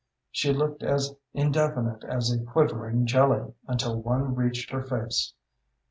[0.31, 5.35] She looked as indefinite as a quivering jelly until one reached her face.